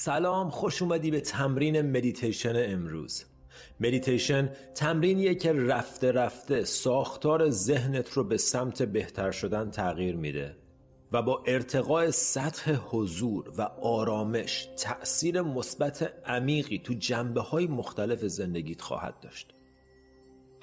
[0.00, 3.24] سلام خوش اومدی به تمرین مدیتیشن امروز.
[3.80, 10.56] مدیتیشن تمرینیه که رفته رفته ساختار ذهنت رو به سمت بهتر شدن تغییر میده
[11.12, 18.80] و با ارتقاء سطح حضور و آرامش تأثیر مثبت عمیقی تو جنبه های مختلف زندگیت
[18.80, 19.54] خواهد داشت.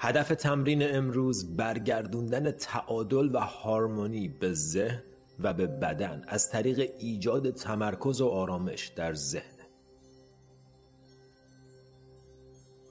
[0.00, 5.02] هدف تمرین امروز برگردوندن تعادل و هارمونی به ذهن
[5.38, 9.56] و به بدن از طریق ایجاد تمرکز و آرامش در ذهن.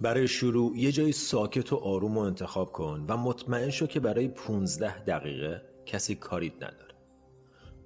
[0.02, 4.28] برای شروع یه جای ساکت و آروم رو انتخاب کن و مطمئن شو که برای
[4.28, 6.96] 15 دقیقه کسی کاریت نداره.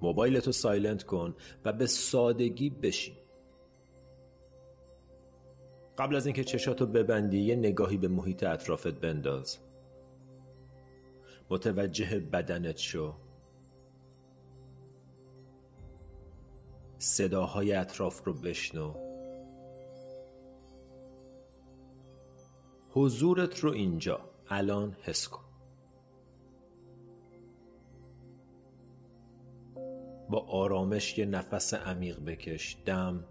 [0.02, 3.16] موبایلتو سایلنت کن و به سادگی بشین.
[5.98, 9.58] قبل از اینکه چشاتو ببندی یه نگاهی به محیط اطرافت بنداز.
[11.50, 13.14] متوجه بدنت شو.
[17.10, 18.94] صداهای اطراف رو بشنو.
[22.90, 24.20] حضورت رو اینجا.
[24.48, 25.44] الان حس کن.
[30.30, 32.76] با آرامش یه نفس عمیق بکش.
[32.86, 33.24] دم.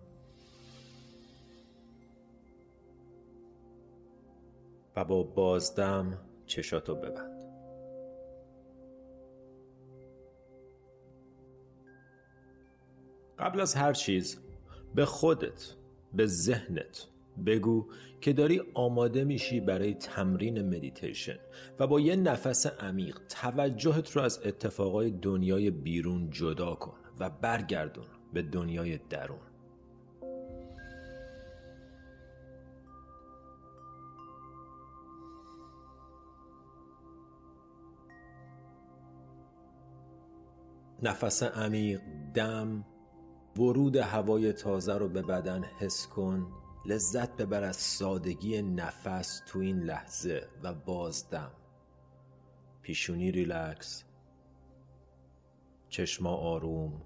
[4.96, 7.39] و با بازدم چشاتو ببند.
[13.40, 14.40] قبل از هر چیز
[14.96, 15.74] به خودت
[16.14, 17.08] به ذهنت
[17.46, 17.88] بگو
[18.22, 21.40] که داری آماده میشی برای تمرین مدیتیشن
[21.80, 28.06] و با یه نفس عمیق توجهت رو از اتفاقای دنیای بیرون جدا کن و برگردون
[28.34, 29.40] به دنیای درون.
[41.04, 42.02] نفس عمیق
[42.34, 42.86] دم
[43.60, 46.52] ورود هوای تازه رو به بدن حس کن
[46.86, 51.52] لذت ببر از سادگی نفس تو این لحظه و بازدم.
[52.82, 54.04] پیشونی ریلکس.
[55.90, 57.02] چشما آروم.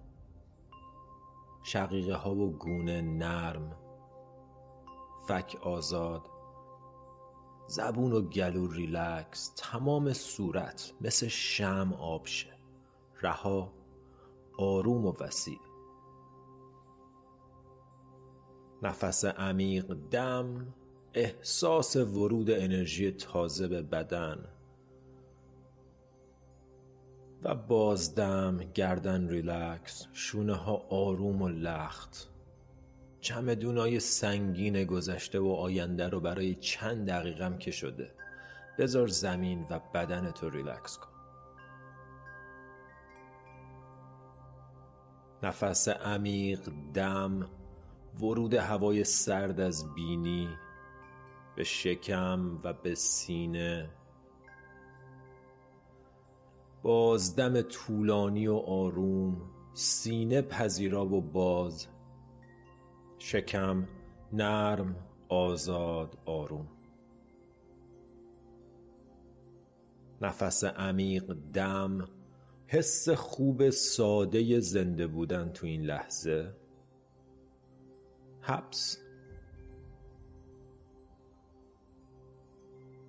[1.64, 3.76] شقیقه ها و گونه نرم.
[5.28, 6.30] فک آزاد.
[7.68, 9.54] زبون و گلو ریلکس.
[9.58, 12.58] تمام صورت مثل شمع آب شه.
[13.22, 13.74] رها
[14.58, 15.73] آروم و وسیع.
[18.84, 20.74] نفس عمیق دم
[21.14, 24.46] احساس ورود انرژی تازه به بدن
[27.44, 32.30] و بازدم گردن ریلکس شونه ها آروم و لخت.
[33.20, 38.12] چمدونای سنگین گذشته و آینده رو برای چند دقیقم که شده.
[38.78, 41.10] بذار زمین و بدن تو ریلکس کن.
[45.44, 47.50] نفس عمیق دم
[48.22, 50.50] ورود هوای سرد از بینی
[51.56, 53.90] به شکم و به سینه.
[56.84, 59.42] بازدم طولانی و آروم
[59.74, 61.88] سینه پذیرا و باز
[63.18, 63.88] شکم
[64.34, 64.96] نرم
[65.30, 66.68] آزاد آروم.
[70.22, 72.08] نفس عمیق دم
[72.68, 76.63] حس خوب ساده زنده بودن تو این لحظه.
[78.44, 78.98] حبس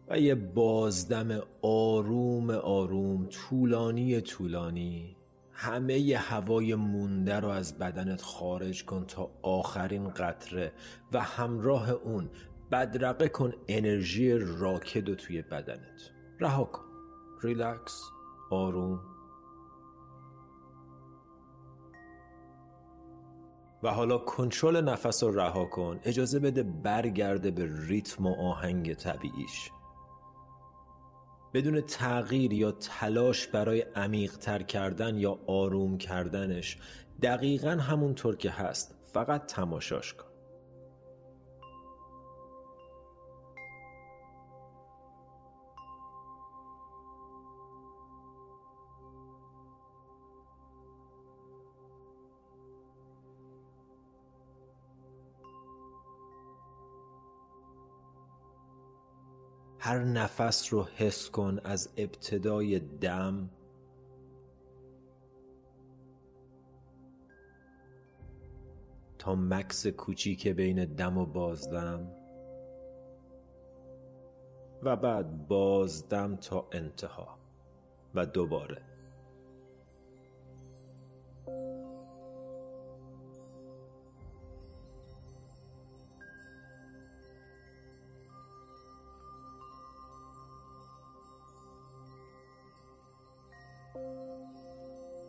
[0.08, 5.16] و یه بازدم آروم آروم طولانی طولانی
[5.52, 10.72] همه ی هوای مونده رو از بدنت خارج کن تا آخرین قطره
[11.12, 12.30] و همراه اون
[12.72, 16.10] بدرقه کن انرژی راکد توی بدنت.
[16.40, 16.84] رها کن.
[17.42, 18.02] ریلکس.
[18.50, 19.13] آروم.
[23.84, 26.00] و حالا کنترل نفس رو رها کن.
[26.04, 29.70] اجازه بده برگرده به ریتم و آهنگ طبیعیش.
[31.54, 36.78] بدون تغییر یا تلاش برای عمیق تر کردن یا آروم کردنش
[37.22, 38.94] دقیقا همونطور که هست.
[39.12, 40.33] فقط تماشاش کن.
[59.84, 63.50] هر نفس رو حس کن از ابتدای دم.
[69.18, 72.10] تا مکس کوچیک بین دم و بازدم.
[74.82, 77.38] و بعد بازدم تا انتها.
[78.14, 78.93] و دوباره.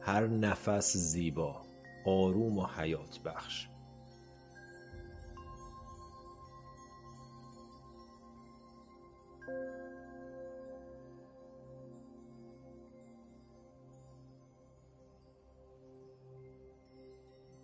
[0.06, 1.62] هر نفس زیبا
[2.06, 3.68] آروم و حیات بخش.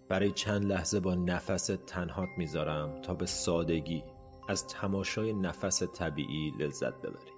[0.09, 4.03] برای چند لحظه با نفس تنهات می‌ذارم تا به سادگی
[4.49, 7.31] از تماشای نفس طبیعی لذت ببری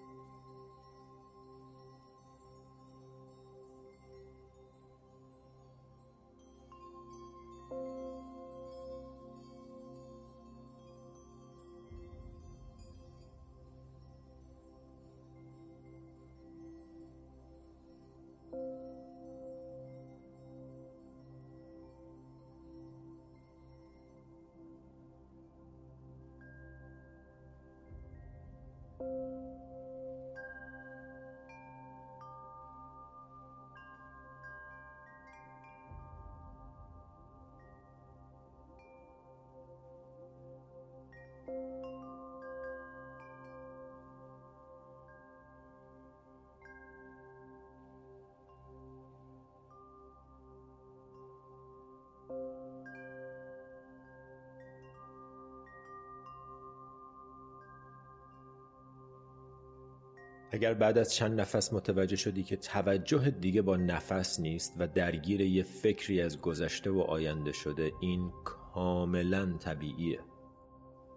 [60.54, 65.42] اگر بعد از چند نفس متوجه شدی که توجه دیگه با نفس نیست و درگیر
[65.42, 70.20] یه فکری از گذشته و آینده شده این کاملا طبیعیه.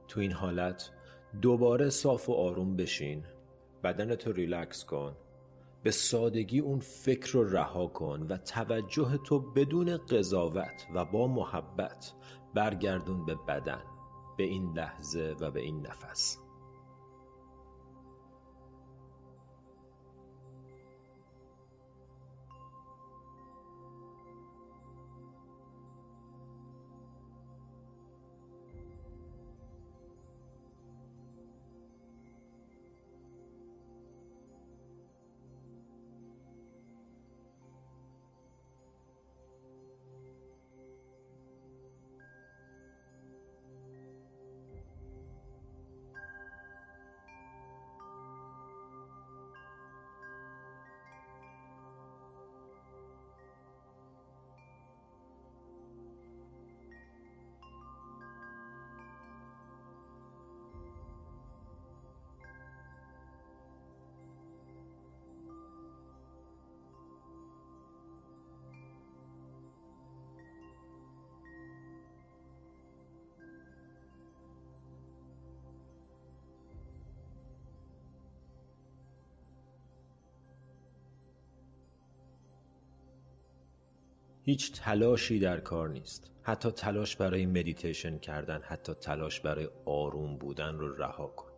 [0.08, 0.90] تو این حالت
[1.42, 3.24] دوباره صاف و آروم بشین
[3.84, 5.16] بدنتو ریلکس کن
[5.82, 12.12] به سادگی اون فکر رو رها کن و توجه تو بدون قضاوت و با محبت
[12.54, 13.82] برگردون به بدن
[14.38, 16.45] به این لحظه و به این نفس.
[84.48, 86.30] هیچ تلاشی در کار نیست.
[86.42, 91.50] حتی تلاش برای مدیتیشن کردن حتی تلاش برای آروم بودن رو رها کن.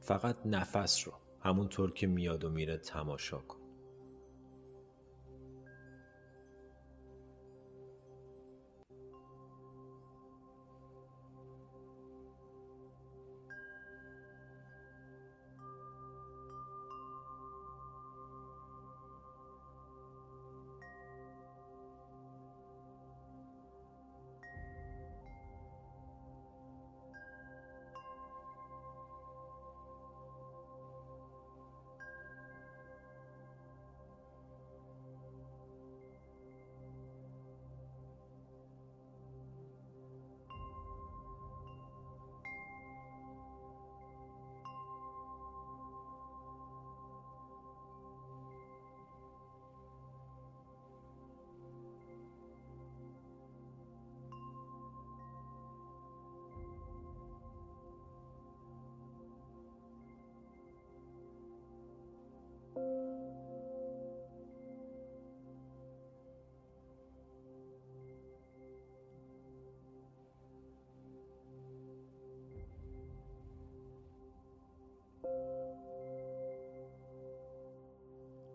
[0.00, 3.61] فقط نفس رو همونطور که میاد و میره تماشا کن.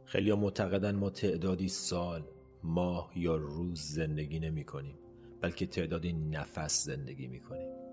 [0.07, 2.23] خیلی معتقدن ما تعدادی سال
[2.63, 4.95] ماه یا روز زندگی نمی کنیم
[5.41, 7.86] بلکه تعدادی نفس زندگی می کنیم.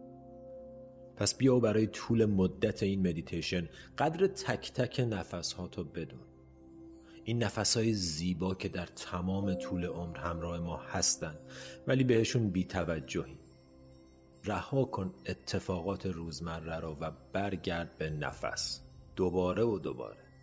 [1.17, 3.69] پس بیا و برای طول مدت این مدیتیشن
[3.99, 6.21] قدر تک تک نفس ها تو بدون.
[7.25, 11.35] این نفس های زیبا که در تمام طول عمر همراه ما هستن
[11.87, 13.39] ولی بهشون بی توجهی
[14.45, 18.81] رها کن اتفاقات روزمره را و برگرد به نفس.
[19.17, 20.34] دوباره و دوباره.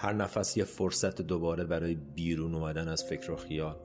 [0.00, 3.76] هر نفس یه فرصت دوباره برای بیرون اومدن از فکر و خیال.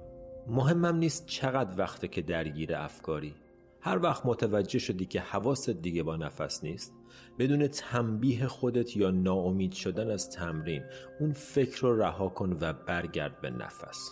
[0.47, 3.35] مهمم نیست چقدر وقته که درگیر افکاری.
[3.81, 6.93] هر وقت متوجه شدی که حواست دیگه با نفس نیست
[7.39, 10.83] بدون تنبیه خودت یا ناامید شدن از تمرین
[11.19, 14.11] اون فکر رو رها کن و برگرد به نفس.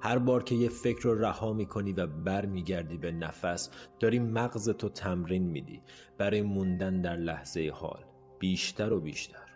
[0.00, 3.70] هر بار که یه فکر رو رها می‌کنی و برمیگردی به نفس
[4.00, 5.82] داری مغزتو تمرین میدی
[6.18, 8.04] برای موندن در لحظه حال.
[8.38, 9.51] بیشتر و بیشتر.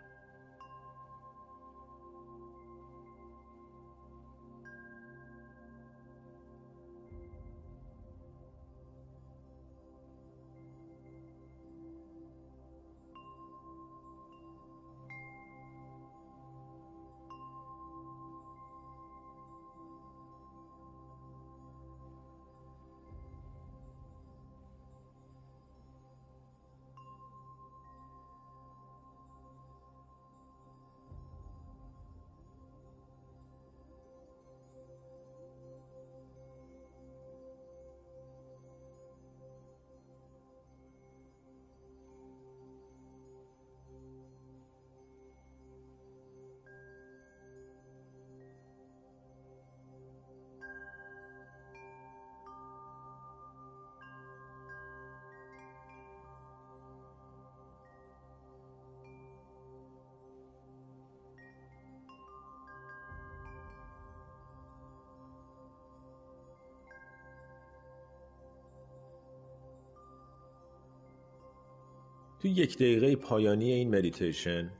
[72.39, 74.71] تو یک دقیقه پایانی این مدیتیشن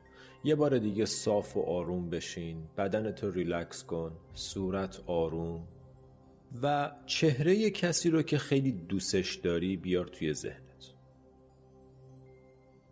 [0.44, 5.68] یه بار دیگه صاف و آروم بشین بدن تو ریلکس کن صورت آروم.
[6.62, 10.94] و چهره کسی رو که خیلی دوستش داری بیار توی ذهنت.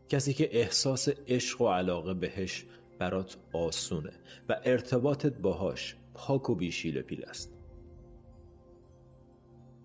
[0.09, 2.65] کسی که احساس عشق و علاقه بهش
[2.99, 4.13] برات آسونه
[4.49, 7.53] و ارتباطت باهاش پاک و بی‌شیله پیله است.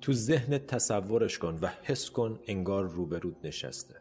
[0.01, 3.95] تو ذهنت تصورش کن و حس کن انگار روبرود نشسته.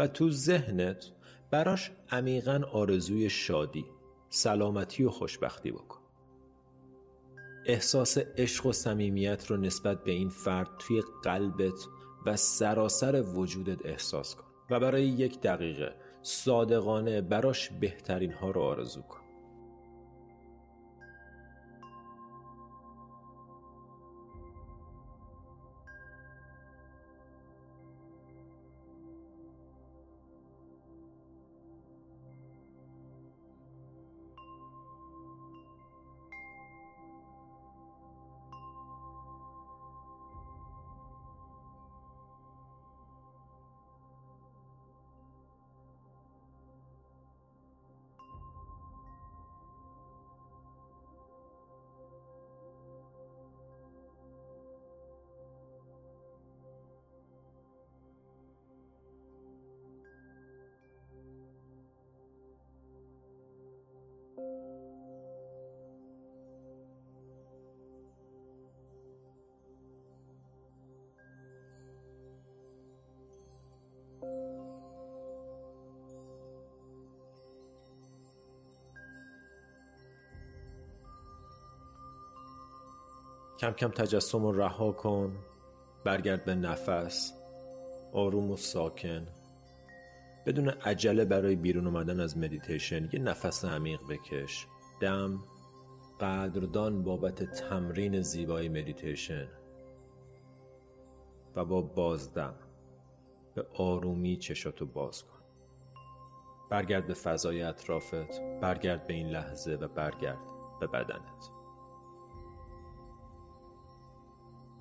[0.00, 1.10] و تو ذهنت
[1.50, 3.84] براش عمیقا آرزوی شادی
[4.28, 6.00] سلامتی و خوشبختی بکن.
[7.66, 11.86] احساس عشق و صمیمیت رو نسبت به این فرد توی قلبت
[12.26, 19.02] و سراسر وجودت احساس کن و برای یک دقیقه صادقانه براش بهترین ها رو آرزو
[19.02, 19.19] کن.
[83.60, 85.36] کم کم تجسم رو رها کن
[86.04, 87.32] برگرد به نفس
[88.12, 89.26] آروم و ساکن.
[90.46, 94.66] بدون عجله برای بیرون اومدن از مدیتیشن یه نفس عمیق بکش.
[95.00, 95.38] دم
[96.20, 99.48] قدردان بابت تمرین زیبای مدیتیشن.
[101.56, 102.54] و با بازدم
[103.54, 105.40] به آرومی چشاتو باز کن.
[106.70, 110.38] برگرد به فضای اطرافت برگرد به این لحظه و برگرد
[110.80, 111.59] به بدنت.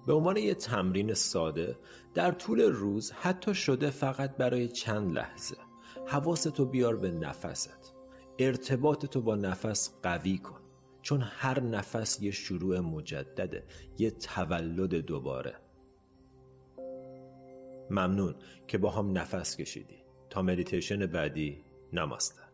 [0.08, 1.78] به عنوان یه تمرین ساده
[2.14, 5.58] در طول روز حتی شده فقط برای چند لحظه.
[6.08, 7.96] حواستو بیار به نفست.
[8.40, 10.60] ارتباطتو با نفس قوی کن
[11.02, 13.64] چون هر نفس یه شروع مجدده
[13.98, 15.56] یه تولد دوباره.
[17.90, 18.36] ممنون
[18.68, 20.04] که با هم نفس کشیدی.
[20.30, 21.64] تا مدیتیشن بعدی
[21.94, 22.49] نماسته.